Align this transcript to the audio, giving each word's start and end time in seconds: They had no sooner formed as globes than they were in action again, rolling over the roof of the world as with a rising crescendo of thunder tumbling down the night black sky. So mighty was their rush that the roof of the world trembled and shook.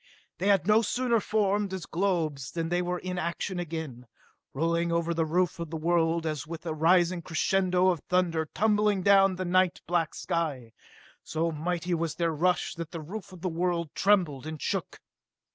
They 0.39 0.47
had 0.47 0.65
no 0.65 0.81
sooner 0.81 1.19
formed 1.19 1.71
as 1.75 1.85
globes 1.85 2.49
than 2.53 2.69
they 2.69 2.81
were 2.81 2.97
in 2.97 3.19
action 3.19 3.59
again, 3.59 4.07
rolling 4.51 4.91
over 4.91 5.13
the 5.13 5.27
roof 5.27 5.59
of 5.59 5.69
the 5.69 5.77
world 5.77 6.25
as 6.25 6.47
with 6.47 6.65
a 6.65 6.73
rising 6.73 7.21
crescendo 7.21 7.89
of 7.89 7.99
thunder 8.09 8.49
tumbling 8.51 9.03
down 9.03 9.35
the 9.35 9.45
night 9.45 9.79
black 9.85 10.15
sky. 10.15 10.73
So 11.23 11.51
mighty 11.51 11.93
was 11.93 12.15
their 12.15 12.33
rush 12.33 12.73
that 12.73 12.89
the 12.89 12.99
roof 12.99 13.31
of 13.31 13.41
the 13.41 13.47
world 13.49 13.91
trembled 13.93 14.47
and 14.47 14.59
shook. 14.59 14.99